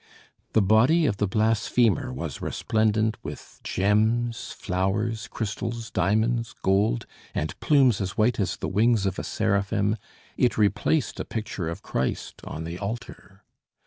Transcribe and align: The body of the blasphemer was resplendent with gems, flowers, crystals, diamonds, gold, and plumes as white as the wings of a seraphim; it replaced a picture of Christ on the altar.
The 0.53 0.63
body 0.63 1.05
of 1.05 1.17
the 1.17 1.27
blasphemer 1.27 2.11
was 2.11 2.41
resplendent 2.41 3.17
with 3.23 3.59
gems, 3.63 4.51
flowers, 4.51 5.27
crystals, 5.27 5.91
diamonds, 5.91 6.55
gold, 6.63 7.05
and 7.35 7.53
plumes 7.59 8.01
as 8.01 8.17
white 8.17 8.39
as 8.39 8.57
the 8.57 8.67
wings 8.67 9.05
of 9.05 9.19
a 9.19 9.23
seraphim; 9.23 9.97
it 10.37 10.57
replaced 10.57 11.19
a 11.19 11.23
picture 11.23 11.69
of 11.69 11.83
Christ 11.83 12.41
on 12.43 12.63
the 12.63 12.79
altar. 12.79 13.43